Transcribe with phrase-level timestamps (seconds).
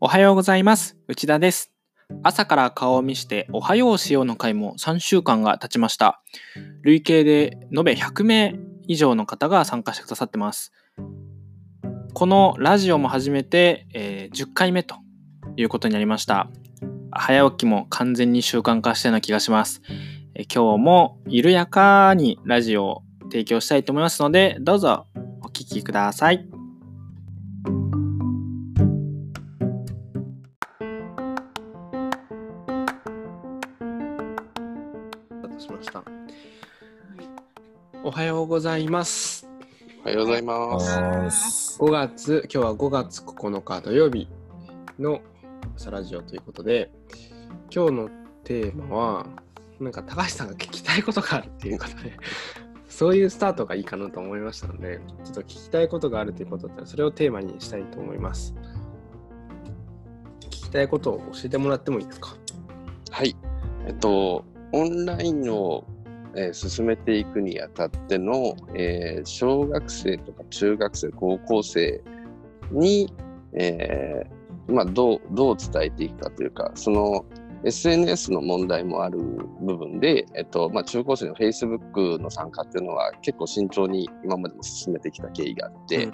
[0.00, 0.96] おはようございます。
[1.08, 1.72] 内田です。
[2.22, 6.22] 朝から顔を見しておはようしようの会も3週間が経ちました。
[6.82, 8.54] 累計で延べ100名
[8.86, 10.72] 以上の方が参加してくださってます。
[12.14, 14.94] このラジオも始めて、えー10回目と
[15.56, 16.48] いうことになりました。
[17.10, 19.82] 早起きも完全に習慣化したような気がします。
[20.36, 25.06] え今日も緩やかにラジオを提供したいと思いますので、どうぞ
[25.42, 26.57] お聞きください。
[35.60, 36.02] しました。
[38.04, 39.48] おはようございます。
[40.02, 41.00] おはようございます。
[41.00, 41.78] ます。
[41.82, 44.28] 5月、今日は5月9日土曜日
[44.98, 45.20] の
[45.76, 46.90] 朝ラジオということで、
[47.74, 48.10] 今日の
[48.44, 49.26] テーマは、
[49.80, 52.12] なんか高橋さんが聞きたいことがあるっていうことで、
[52.88, 58.54] そういうスタートがいいかなと思いましたので、ちょっと聞きたいことがあるということで、それをテーマにしたいと思います。
[60.40, 62.36] 聞きたいことを教えてもらってもいいですか？
[63.10, 63.36] はい。
[63.86, 65.84] えっと、オンラインを、
[66.34, 72.02] えー進めていくにあたっての、えー小学生とか中学生、高校生
[72.70, 73.12] に、
[73.54, 77.24] えーまあ、どう、どう伝えていくかというか、その
[77.64, 79.18] SNS の問題もある
[79.60, 86.08] 部分で、えっと、まあ、中高生の Facebook の参加っていうのは結構慎重に今までも進めてきた経緯があって、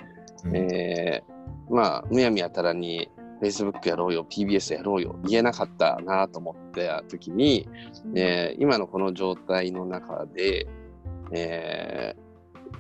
[0.45, 0.57] うん。
[0.57, 1.35] えー
[1.75, 3.11] まあ、むやみやたらに
[3.45, 7.69] Facebook やろうよ、PBS やろうよ、言えなかったなと思った時に、
[8.15, 10.67] えー今のこの状態の中で、
[11.33, 12.25] えー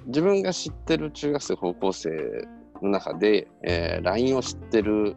[0.07, 2.11] 自分が知ってる中学生、高校生
[2.83, 5.17] の中で、えー LINE を知ってる、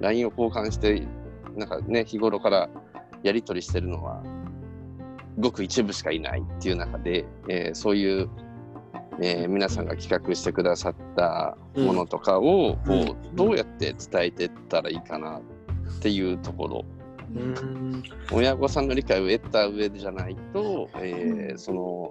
[0.00, 1.06] LINE を交換して、
[1.56, 2.68] なんかね、日頃から
[3.22, 4.22] やり取りしてるのは、
[5.38, 8.28] ごく一部しかいないっていう中で、えーそういう、
[9.20, 13.06] えー皆さんが企画してくださったものとかを、うん。
[13.06, 15.42] こうどうやって伝えていったらいいかなっ
[16.00, 16.84] ていうところ、
[17.34, 18.02] うん。
[18.32, 22.10] 親御さんの理解を得た上じゃないと、えーその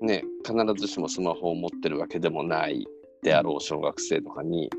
[0.00, 2.86] ね必ずしもスマホを持ってるわけでもない
[3.22, 4.70] であろう小学生とかに、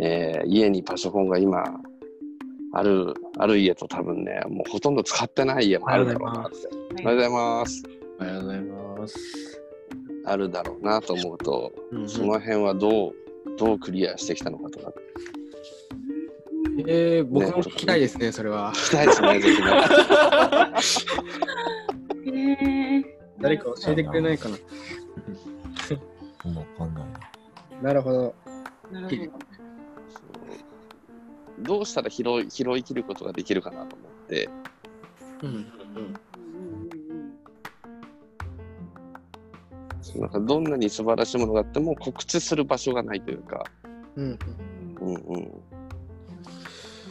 [0.00, 1.64] えー家にパソコンが今
[2.72, 6.56] あるある家と多分ねもうほとんど使ってない家もあるだろうなって。
[7.02, 7.82] おはようございます。
[8.18, 9.65] おはようございます。
[10.26, 13.14] あるだろうなと思うと、うんその辺はどう
[13.56, 14.92] どうクリアしてきたのかとか
[16.88, 18.70] えー、僕も聞きたいですね、それは。
[18.74, 19.56] 聞きたいですね ぜひ
[23.40, 24.56] 誰か教えてくれないかな。
[24.56, 24.62] か
[26.84, 27.20] んないな。
[27.82, 28.34] なるほど。
[31.60, 34.50] どうしたら拾い拾い切ることができるかなと思って
[35.42, 35.48] うん。
[35.48, 35.52] う
[36.00, 36.14] ん
[40.18, 43.64] なんかどんなに素晴らしいものがあっても告知する場所がないというか、
[44.16, 44.38] うん。
[45.00, 45.62] うんうん、うんうん。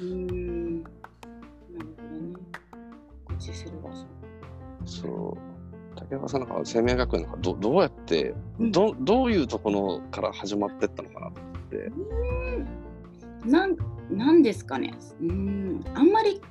[0.01, 0.83] うん。
[0.83, 0.95] なる
[1.75, 2.35] ほどね。
[3.25, 4.05] 告知する場所。
[4.85, 5.55] そう
[5.95, 11.61] 竹岡さんなんか生命学園なんかどどうやってどどういうところから始まってったのかなと思っ
[13.43, 13.75] てなん
[14.11, 14.93] なんですかね。
[15.22, 15.83] うん。
[15.95, 16.41] あんまり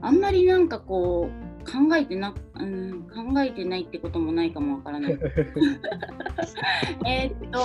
[0.00, 5.12] あんまりなんかこう考えてな、うん、考えてないってこともないかもわからない。
[7.06, 7.60] えーっと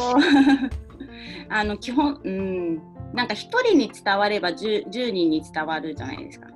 [1.50, 2.76] あの基本、うん、
[3.14, 6.50] なんか一人に伝われば 10, 10人に伝わるじゃないですか。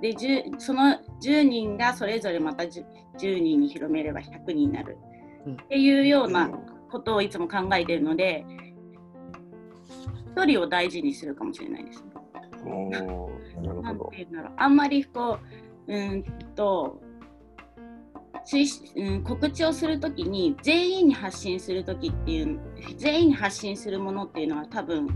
[0.00, 2.84] で10その10人がそれぞれまた 10,
[3.18, 4.98] 10人に広めれば100人になる
[5.46, 6.50] うんっていうような
[6.90, 8.44] ことをいつも考えているので
[10.34, 12.04] 一人を大事にするかもしれないです。
[13.62, 16.22] なんていうんだろうあんまりこううーん
[16.54, 17.00] と
[18.96, 22.60] うん、告知をするときに全員に発信するときっていう
[22.98, 25.08] 全員に発信するものっていうのは多分う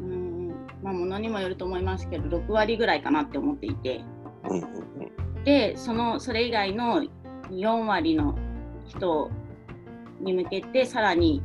[0.00, 0.48] ーん
[0.80, 4.02] まあものにもよると思いますけど6割ぐらいかなって思っていて。
[5.44, 7.04] でそのそれ以外の
[7.50, 8.36] 4割の
[8.86, 9.30] 人
[10.20, 11.42] に向けてさらに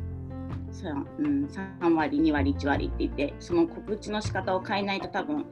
[0.72, 0.88] さ
[1.18, 5.44] うん、3割2割1割って言ってその告知の仕方を変えないと多分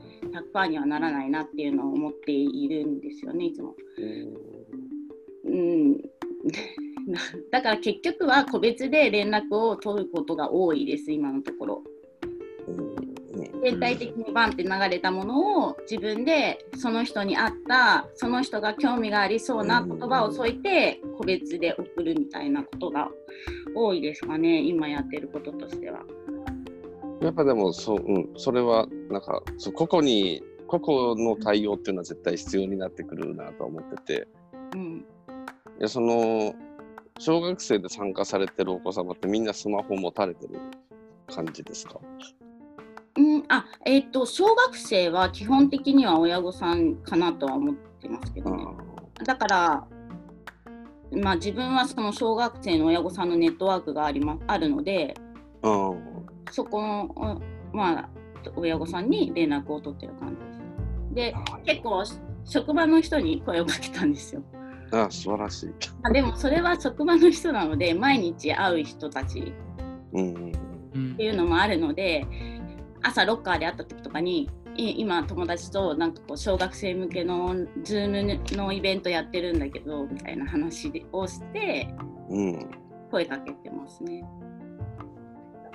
[0.54, 3.74] 100%にはならないなっていうのを思っているんですよねいつも。
[5.44, 5.92] うん
[7.06, 7.18] な
[7.50, 11.84] だから結局は個別で連絡を取ることが多いです今のところ。
[13.62, 23.10] 全体的にバンって流れたものを自分でその人に合ったその人が興味がありそうな言葉を添えて個別で送るみたいなことが
[23.74, 26.00] 多いですかね今やってることとしては。
[27.20, 34.28] やっぱでもそう、うん、それはなんかそう個々に個々の対応っていうのは絶対必要になってくるなとは思ってて。
[34.74, 35.04] うん、
[35.78, 36.54] いやその
[37.18, 40.54] 小学生で参加されてるお子様ってみんなスマホ持たれてる
[41.26, 41.98] 感じですか？
[43.16, 48.64] うん、あ、えっ、と、小学生は基本的には親御さんかなとは思ってますけどね。
[49.24, 49.88] だから、
[51.10, 55.14] まあ、自分はその小学生の親御さんのネットワークがありまあるので、
[56.52, 58.08] そこの、おまあ、
[58.56, 60.36] 親御さんに連絡を取ってる感
[61.14, 61.34] じです。
[61.34, 62.04] で、結構、
[62.44, 64.42] 職場の人に声をかけたんですよ。
[64.92, 65.70] あ素晴らしい。
[66.02, 69.52] あでも、それは職場の人なので、毎日会う人たち
[70.12, 72.26] っていうのもあるので
[73.02, 81.88] 朝ロッカーで会った時とかにい今友達となんかこう小学生向けの Zoom のイベントやってるんだけどみたいな話をして
[82.28, 82.70] うん。
[83.10, 84.22] 声かけてますね。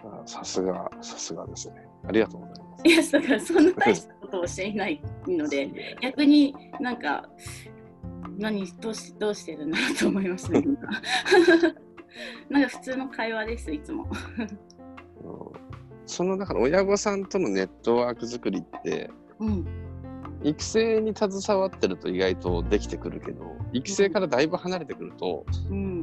[0.03, 1.75] あさすが、さすがですね。
[2.07, 2.83] ありがとうございます。
[2.85, 5.69] いやだからそんな大したことをしていないので
[6.01, 7.29] 逆になんか
[8.37, 10.63] 何どうしどうしてるんだろうと思いましたね。
[12.49, 14.07] 今なんか普通の会話ですいつも。
[14.37, 14.73] うん
[16.05, 19.09] そのだから親御さんとのネットワーク作りって
[19.39, 19.65] うん
[20.43, 26.01] 育成に携わってると意外とできてくるけど育成からだいぶ離れてくるとうん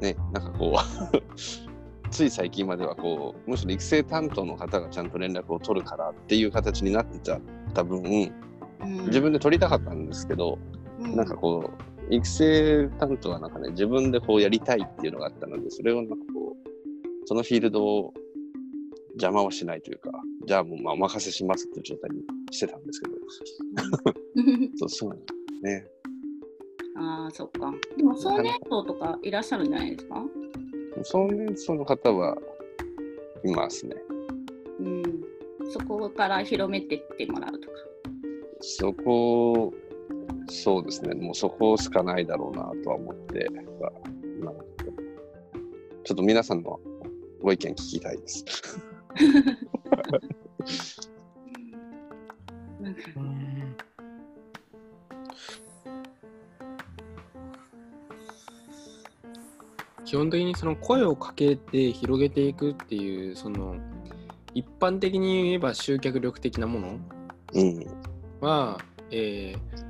[0.00, 1.69] ねなんかこう
[2.10, 7.40] つい最近まではこうむしろ育成担当の方がちゃんと連絡を取るからっていう形になってちゃっ
[7.74, 9.06] た分うん。
[9.06, 10.58] 自分で取りたかったんですけど、
[10.98, 11.16] うん。
[11.16, 11.70] なんかこ
[12.10, 16.68] う育成担当はなんかね自分でこうやりたいっていうのがあったのでそれをなんかこう
[17.26, 18.14] そのフィールドを
[19.14, 20.10] 邪魔をしないというか
[20.46, 23.14] じゃあもうまあお任せしますっていう状態にしてたんですけど。
[24.78, 25.86] そうそうね。
[26.96, 27.72] ああ、そっか。
[27.96, 30.22] でも、総年層とかいらっしゃるんじゃないですか？
[31.02, 32.36] そう年層の方は
[33.44, 33.96] いますね
[34.80, 35.02] うん。
[35.70, 37.74] そこから広めてってもらうとか。
[38.60, 39.72] そこ
[40.48, 43.48] そうですねもうそこしかないだろうなとは思って
[43.80, 43.92] は
[44.38, 44.52] 今
[46.04, 46.80] ちょっと皆さんの
[47.40, 48.44] ご意見聞きたいです。
[52.80, 53.00] なんか
[60.10, 63.76] 基本的にその声をかけて広げていくっていうその
[64.54, 66.98] 一般的に言えば集客力的なもの
[67.54, 67.86] うん。
[68.40, 68.80] は、
[69.12, 69.80] えー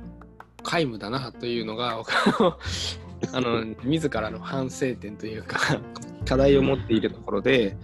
[0.63, 1.97] 皆無だなというのが
[3.33, 5.57] あの自らの反省点というか
[6.23, 7.75] 課題を持っているところで、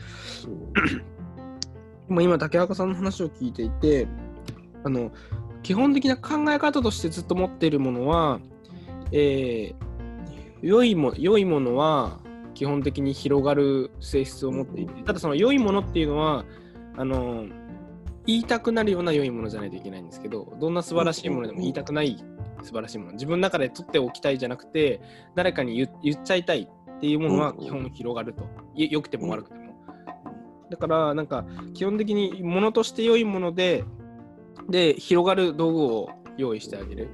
[2.08, 4.08] もう今竹若さんの話を聞いていて
[4.84, 5.12] あの
[5.64, 8.40] 基本的な考え方としてずっと持っているものは、
[9.12, 9.88] えー
[10.62, 12.20] 良いも良いものは
[12.58, 16.44] 基本的に広がる性質を持っていてただその良いものっていうのは
[16.98, 17.46] あの
[18.26, 22.18] 言いたくなるような良いものじゃないといけないんですけどどんな素晴らしいものでも言いたくない
[22.64, 23.12] 素晴らしいもの。
[23.12, 25.02] 自分の中で取っておきたいじゃなくて
[25.36, 28.50] 誰かに言言っちゃいたいっていうものは基本広がると。
[28.74, 29.76] い良くても悪くても。
[30.72, 31.46] だからなんか
[31.76, 33.84] 基本的にものとして良いもので
[34.68, 37.10] で広がる道具を用意してあげる。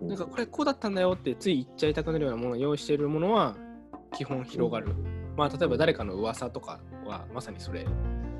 [0.00, 3.56] なんかこれこうだったんだよってつい言っちゃいたくなるようなものを用意しているものは
[4.12, 4.94] 基本広がる。
[5.36, 7.86] まあ例えば誰かの噂とかはまさにそれ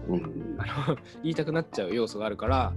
[0.09, 0.57] うん。
[0.59, 2.73] あの 言いたくなっちゃう要素があるから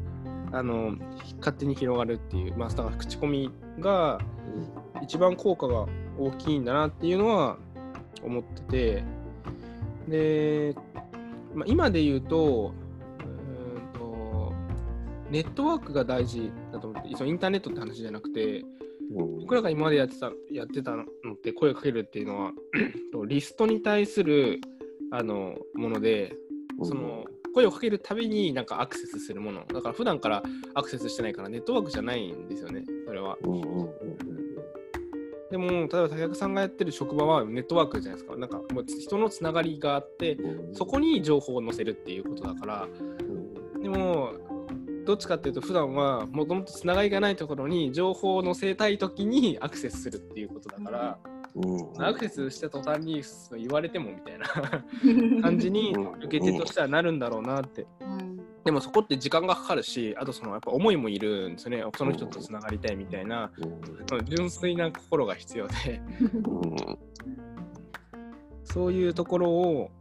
[0.52, 0.96] あの
[1.40, 4.20] 勝手に広がるっていう、まあ、だから口コミが
[5.02, 5.86] 一番効果が
[6.18, 7.58] 大きいんだなっていうのは
[8.24, 9.04] 思ってて
[10.08, 10.76] で、
[11.54, 12.74] まあ、今で言うと
[13.20, 14.54] うーんと
[15.30, 18.64] ネットワークが大事だと思ってそのインターネットって話じゃなくて
[19.12, 21.06] 僕らが今までやってたやってたのっ
[21.42, 22.52] て声をかけるっていうのは
[23.28, 24.60] リストに対する
[25.12, 26.36] あのもので
[26.84, 29.66] その声をかけるたびになんかアクセスするもの。
[29.74, 30.44] だから普段から
[30.74, 33.38] アクセスしてないからネットワークじゃないんですよねそれは。
[35.52, 38.36] でも例えば竹中さんがやってる職場はネットワークじゃないですか。
[38.36, 40.76] なんかもう人のつながりがあってうん。
[40.76, 42.88] そこに情報を載せるっていうことだから。
[43.82, 44.34] でも
[45.06, 51.18] どっちかっていうと普段はもともとつながりがないところに情報を載せたいときにアクセスするっていうことだから、
[51.56, 52.04] うん。
[52.06, 53.24] アクセスした途端に
[53.58, 54.46] 言われてもみたいな
[55.42, 57.88] 感じに受け手としてはなるんだろうなって。
[58.02, 58.42] うん。
[58.66, 61.84] でもそこって時間がかかるし、あとそのやっぱ思いもいるんですよね。
[61.96, 63.52] その人とつながりたいみたいな、
[64.08, 67.00] その純粋な心が必要で、うん。
[68.64, 69.92] そういうところを、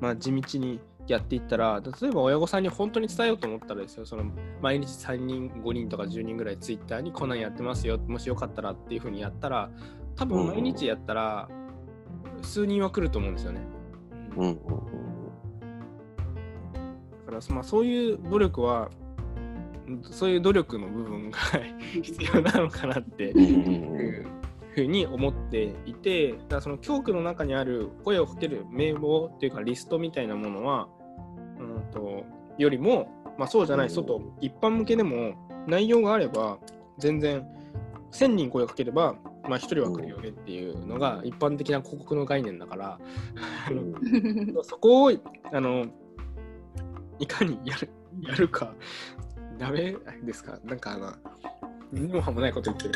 [0.00, 4.24] まあ、地道にやっていったら、例えば親御さんに本当に伝えようと思ったらですよ、その
[4.62, 9.70] 毎日3人、5人とか10人ぐらいツイッターにこんなんやってますよ、もしよかったらっていうふうにやったら、
[10.16, 11.48] 多分毎日やったら、
[12.42, 13.60] 数人は来ると思うんですよね。
[14.36, 14.56] うんうん
[17.26, 21.38] だから、まあ、そういう努力は、うんそういう努力の部分が
[21.92, 24.26] 必要なのかなってうん
[24.74, 30.88] ふうに思っていて、だからその教区の中にある声をかける名簿っていうかリストみたいなものは、
[31.58, 32.24] うんと
[32.58, 35.34] よりも、まあ、そうじゃない外、一般向けでも
[35.66, 36.58] 内容があれば
[36.98, 37.46] 全然
[38.12, 39.14] 1000人声をかければ、
[39.48, 42.98] まあ、1人は来るよねっていうのが一般的な広告の概念だから、
[44.62, 45.12] そこを
[45.52, 45.86] あの
[47.18, 47.88] いかにやる
[48.22, 48.74] やるか
[49.58, 50.58] ダメですか？
[50.64, 51.53] なんかあの何
[51.94, 52.90] もはもないこと言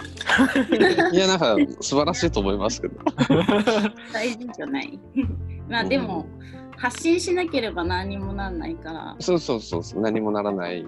[0.62, 1.14] ってる。
[1.14, 1.38] いや、なん。
[1.38, 2.96] か素晴らしいと思いますけど。
[4.12, 4.98] 大事じゃない。
[5.68, 6.26] まあでも、
[6.76, 8.58] 発信しなければ何もなん。
[8.58, 9.16] ないから。
[9.20, 10.86] そうそうそう、何もならない。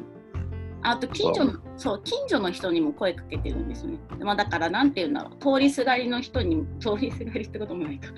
[0.83, 3.69] あと近所のそう近所の人にも声かけてるん。
[3.69, 3.99] ですね。
[4.21, 4.93] まあだからなん。
[4.93, 5.14] て言うん。
[5.14, 8.09] だろう通りすがりの人に通りすがりってこともないか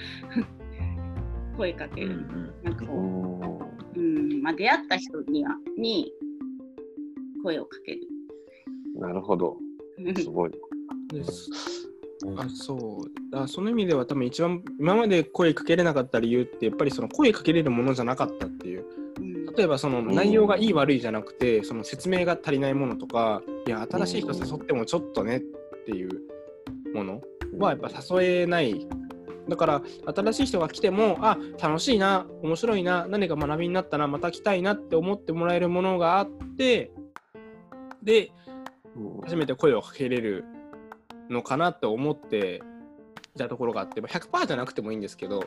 [1.57, 2.25] 声かける。
[2.63, 2.77] なん。
[2.77, 3.63] かこ
[3.97, 4.43] う、うん。
[4.43, 6.13] まあ、出会った人にはに
[7.43, 8.03] 声をかける。
[9.01, 9.57] なるほど。
[10.17, 10.51] すごい。
[11.13, 11.51] です。
[12.37, 13.37] あそう。
[13.37, 18.85] あその意味では多分一番今まで声かけれなかった理由ってやっぱりその声かけれるものじゃなかったっていう。
[19.19, 19.47] うん。
[19.47, 25.41] 例えばその内容がいい悪いじゃなくてその説明が足りないものとかいや新しい人誘ってもちょっとねっ
[25.85, 26.23] ていう
[26.95, 27.21] もの
[27.59, 28.87] はやっぱ誘えない。
[29.49, 29.83] だから
[30.15, 36.93] 新しい人が来てもあ楽しいな面白いな何か学びになったなまた来たいなって思ってもらえるものがあって
[38.03, 38.52] でうん
[39.25, 40.45] 初めて声をかけれる
[41.31, 42.63] のかなって思って
[43.35, 45.45] いたところがあって、まあ、100%じゃなくてもいいんですけど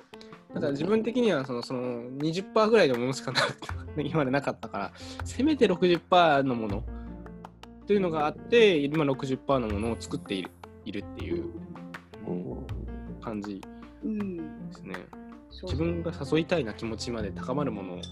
[0.53, 3.41] ただ自分的にはそのその20%ぐらいのものしかな
[4.01, 4.91] 今までなかったから
[5.23, 6.83] せめて60%のもの
[7.85, 10.51] というのがあって今60%のものを作っている
[10.85, 11.45] いるっていう
[12.27, 12.65] うん
[13.21, 13.61] 感じ
[14.03, 14.37] うん。
[14.69, 14.95] ですね
[15.63, 17.97] 自分が誘いたいな気持ちまで高まるものを。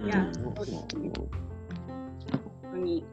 [0.00, 0.30] いや
[2.78, 3.04] 当に。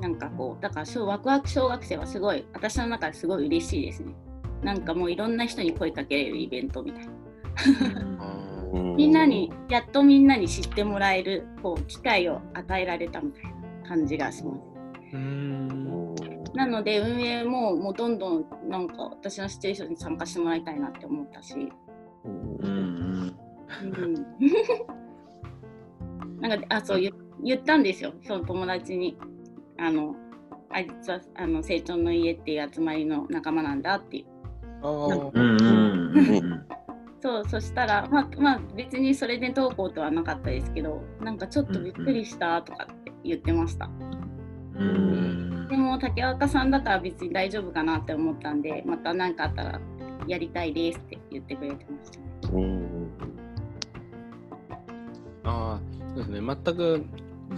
[0.00, 4.14] なんかこうだから小ワクワク小学生はすごい私の中ですごい嬉しいですね。
[4.62, 7.12] なんかもういろんな人に声かけれるイベントみたいな。
[8.96, 13.44] みんなにやっとみんなに知ってもらえるこう機会を与えられたみたい
[13.82, 15.16] な感じがします
[16.54, 21.54] なので運営ももうどんどんなんか私の知ってる人に参加してもらいたいなって思ったし、
[22.24, 23.36] うん、
[26.40, 28.12] なんかあそう言言ったんですよ。
[28.22, 29.16] その友達に。
[29.78, 30.14] あの
[30.68, 34.26] あいつはあの成長の家っていう集まりの仲間なんだっていう。
[34.82, 35.30] あー。
[35.32, 36.66] うんうんうん
[37.22, 43.90] そうそしたらまあまあ別にそれでどうこうとはなかったですけどなんかちょっとびっくりしたとかって言ってました、
[44.74, 45.68] うん。
[45.68, 49.80] でも竹若さんだから別に大丈夫かなって思ったんでまた何かあったら
[50.26, 52.20] やりたいですって言ってくれてました。
[52.52, 52.89] ね
[56.20, 57.04] ですね全く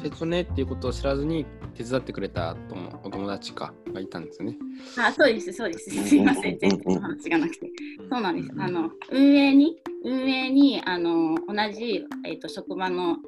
[0.03, 4.57] 成長ねっていうことを知らずに手伝ってくれたともお友達かがいたんですよね。
[4.99, 5.91] あ、そうです、そうです。
[6.09, 7.71] すいません、全然話がなくて。
[8.11, 8.51] そうなんです。
[8.59, 13.19] あの運営に運営にあの同じえっ、と職場の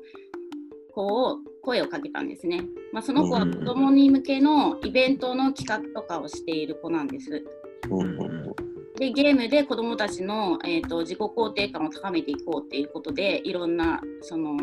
[0.95, 2.65] 子を声をかけたんですね。
[2.93, 7.45] まあその子は子供に向けのイベントの企画とかをしている子なんです。
[7.91, 8.55] うん
[8.97, 14.57] でゲームで子どもたちの、えー、と自己肯定感を高めていこうっていうことでいろんなその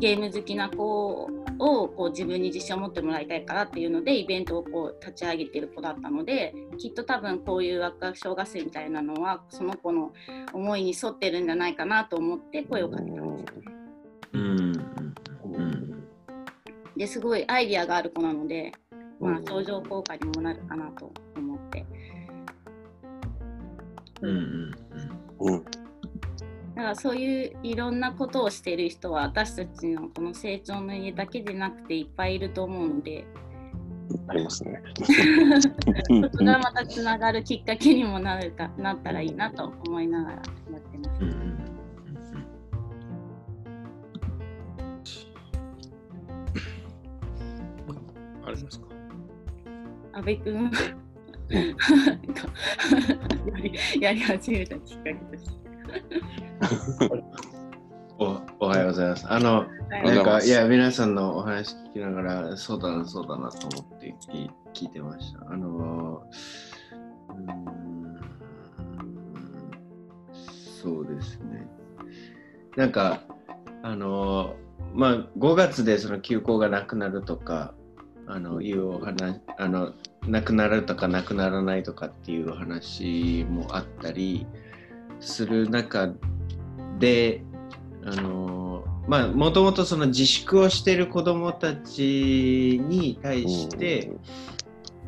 [0.00, 1.28] ゲーム好きな子
[1.58, 10.12] をこう自分に自信を持ってもらいたいからっていうのでイベントをこう立ち上げてる子だったのできっと多分こういうワクワク小学生みたいなのはその子の
[10.52, 13.72] 思いに沿ってるんじゃないかなと思って声をかけたんですよね。
[14.32, 14.52] うん
[15.44, 16.04] うん
[16.96, 18.72] ですごいアイディアがある子なので、
[19.20, 21.86] まあ、相乗効果にもなるかなと思って。
[24.20, 24.74] うんうん
[25.38, 25.87] うん
[26.78, 33.26] だからそういういろんなことをしている人は私たちのこの成長の家だけでなくていっぱいいると思うので
[34.28, 34.80] ありますね。
[36.30, 41.20] そこがまたつながるきっかけにもなるかなったらいいなと思いながらやってます。
[41.20, 41.58] うんうん
[48.46, 48.86] ありますか？
[50.12, 50.70] 阿部君
[54.00, 55.57] やり始めたきっかけとして。
[58.18, 59.26] おおはようございます。
[59.28, 59.68] あの、はい
[60.04, 65.50] なんか、いや、皆さんのお話聞きながら、そうだな、そうだなと思って聞聞いてました。
[65.50, 66.22] あの、
[67.30, 68.20] うーん
[70.82, 71.66] そうですね。
[72.76, 73.22] なんか、
[73.82, 74.54] あの、
[74.94, 77.74] まあ、5月でその休校がなくなるとか、
[78.26, 79.92] あの、いうお話、あの、
[80.26, 84.46] なくなるとかなくならないとかっていうお話もあったり
[85.20, 86.12] する中
[86.98, 87.42] で、
[88.04, 94.12] あのまあもともとその自粛をしている子どもたちに対して、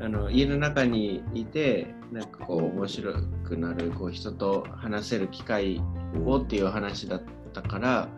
[0.01, 3.13] あの家の中にいてなんかこう面白
[3.45, 5.81] くなるこう人と話せる機会
[6.25, 8.09] をっていう話だったから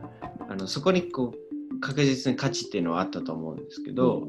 [0.48, 4.28] あのそこにこう確実に価値っていうのはあったと思うんですけど、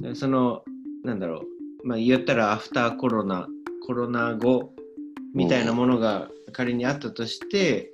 [0.00, 0.62] でその
[1.04, 1.42] なんだろ
[1.84, 3.48] うまあ言ったらアフターコロナ
[3.84, 4.72] コロナ後
[5.34, 7.90] みたいなものが仮にあったとして、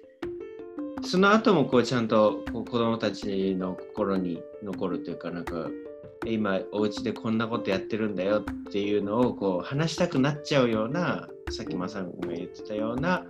[1.02, 5.68] その後もこうちゃんとこう子供たちの心に残るというかなんか
[6.26, 13.24] 今お家でこんなことやってるんだよっていうのをこう話したくなっちゃうようなさっきまさんが言ってたような、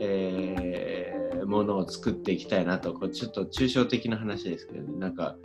[0.00, 5.36] えーものを作っていきたいなとこうちょっと抽象的な話ですけど、ね、なんか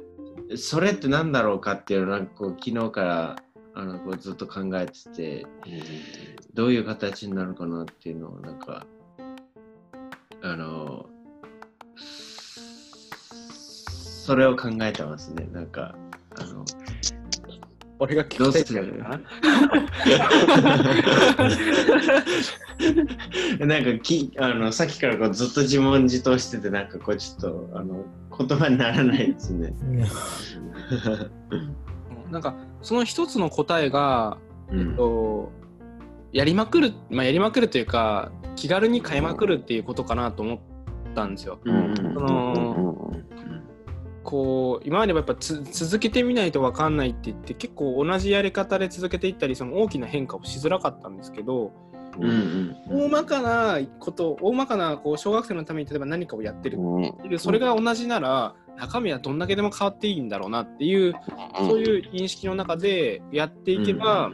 [0.56, 3.36] それって何だろうかっていうのをなんかこう昨日から
[3.76, 5.46] あのこうずっと考えてて
[6.54, 8.86] どういう形になるかなっていうのをなんか
[10.44, 11.06] あの
[14.26, 15.96] それを考えてますねなんか
[16.38, 16.66] あの
[18.00, 19.22] 俺が聞きたいってやつだな。
[23.66, 28.04] なんかきあのさっきからこうずっと自問自答しててなんかこうちょっとあの
[28.38, 29.74] 言葉にならないですね。
[32.30, 34.38] なんかその一つの答えが、
[34.72, 35.50] えっうんと、
[36.34, 40.60] やりまくる、まあ、やりまくるというか気軽に変えまくるっていうことかなと思っ
[41.16, 41.60] たんですよ。
[41.64, 41.96] うん。
[41.96, 43.14] その
[44.24, 51.74] こう今までもやっぱつ続けてみないと分かんないって言って結構同じやり方で続けていったりその大きな変化をしづらかったんですけど
[52.18, 56.80] うんうん大まかなこと大まかなこう小学生のために例えば何かをやってる。
[57.38, 61.14] それが同じなら中身はどんだけでも変わっていいんだろうなっていう
[61.58, 64.32] そういう認識の中でやっていけば、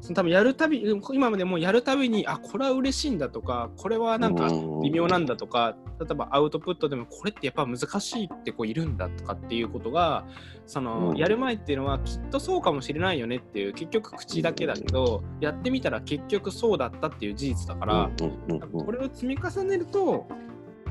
[0.00, 4.48] その多分やるたび今までもやるたびにあこれは嬉しいんだとかこれはなんか
[4.82, 10.24] 微妙なんだとか例えばアウトプットでもこれってやっぱ難しいってこういるんだとかっていうことが
[10.66, 11.16] その、うん。
[11.16, 18.10] やる前っていうのはきっとそうかもしれないよねっていう結局口だけだけど、やってみたら結局そうだったっていう事実だから、
[18.72, 20.26] これを積み重ねると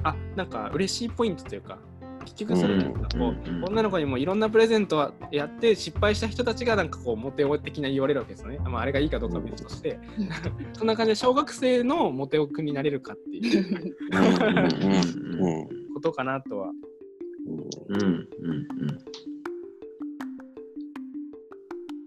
[0.04, 1.80] あなんか嬉しいポイントというか
[2.26, 8.60] 結局それなんかこう、女の子にもいろんなプレゼントはやって失敗した人たちがなんかこうモテ男的な言われるわけですよね。
[8.60, 9.98] まあ、あれがいいかどうかは別として
[10.74, 13.94] そんな感じで小学生のモテ男になれるかっていう
[15.94, 16.72] ことかなとは。
[17.90, 18.68] うんうんうん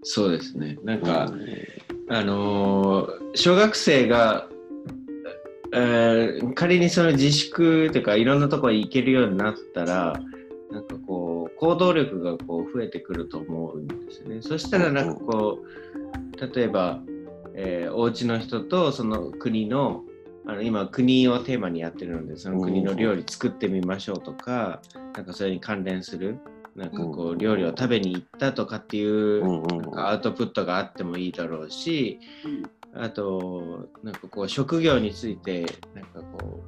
[0.07, 0.77] そうですね。
[0.83, 1.33] なんか、
[2.09, 4.47] あのー小学生が、
[5.73, 10.19] えー仮にその自粛というかいろんなところに行けるようになったら
[11.57, 14.41] 行動力がこう増えてくると思うんですよね。
[14.41, 16.99] そしたらなんかこう例えば、
[17.53, 20.03] えーお家の人とその国の
[20.47, 24.81] あの今国をテーマにやってるのでその国の料理作ってみましょうとか
[25.15, 26.37] なんかそれに関連する
[26.75, 32.19] なんかこう料理を食べに行ったとかっていうなんかアウトプットがあってもいいだろうし、
[32.93, 36.63] あとなんかこう職業についてなんかこ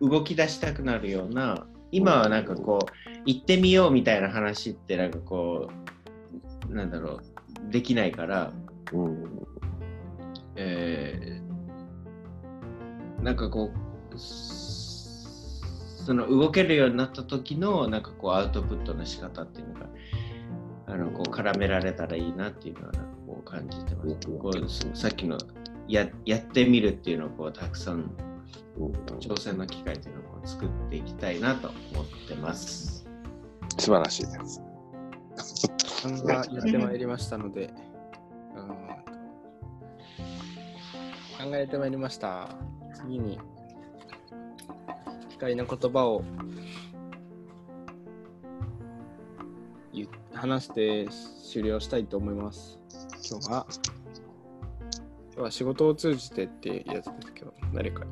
[0.00, 2.86] うう動き出したくなるような今はなんかこう
[3.24, 5.70] 行ってみようみたいな話ってなんかこ
[6.68, 7.20] うなんだろ
[7.68, 8.52] うできないから、
[10.56, 11.48] えー
[13.22, 13.70] なんかこ
[14.14, 19.86] うその動けるようになった時のなんかこうアウトプットの仕方っていうのが
[20.86, 24.28] あのこう絡められたらいいなっていうのはなんかこう感じてます。
[24.28, 25.36] こうそさっきの
[25.88, 28.10] ややってみるっていうのをこうたくさん
[29.20, 33.06] 挑戦の機会っていうのを作っていきたいなと思ってます。
[33.78, 34.62] 素晴らしいです。
[36.24, 37.70] がやってまいりましたので、
[38.56, 38.68] うん
[41.38, 42.50] 考えてまいりました。
[42.94, 43.38] 次に、
[45.30, 46.24] 機械の言葉を
[50.38, 51.08] 話して
[51.50, 52.78] 終了したいと思います。
[53.28, 53.66] 今日は、
[55.32, 58.06] 今日は仕事を通じてってやつですけど、誰かい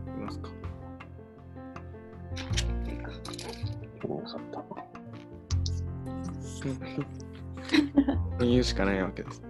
[4.34, 4.86] よかっ
[8.38, 9.42] た 言うしかないわけです。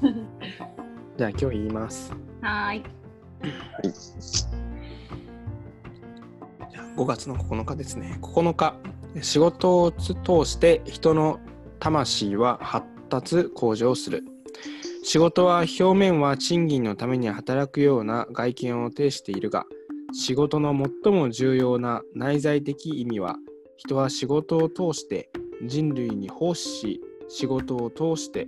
[1.16, 2.12] じゃあ今日言います。
[2.40, 2.84] はーい。
[6.96, 8.18] 5月の9日ですね。
[8.22, 8.76] 9日、
[9.22, 11.40] 仕事を通して人の
[11.78, 14.24] 魂は発達向上する。
[15.02, 19.66] 仕事は表面は賃金のために働くような外見を呈しているが、
[20.12, 23.36] 仕事の最も重要な内在的意味は、
[23.80, 25.30] 人は仕事を通して
[25.64, 28.46] 人類に奉仕し仕事を通して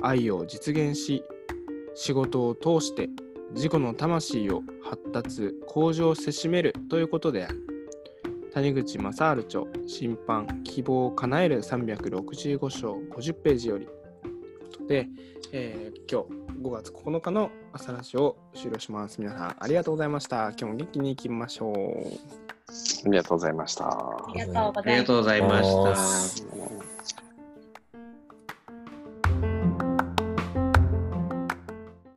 [0.00, 1.24] 愛を実現し
[1.96, 3.08] 仕事を通して
[3.52, 7.66] 自己の魂を発達向上せしめるということである。
[8.54, 13.88] 谷口正治著審判希望を叶える365章50ページより。
[14.86, 15.08] で、
[15.50, 19.20] えー、今日5月9日の朝ラジオを終了します。
[19.20, 20.50] 皆さんありがとうございました。
[20.50, 22.59] 今日も元気にいきましょう。
[23.04, 23.84] ありがとうございました。
[23.86, 27.19] ありがとうございました。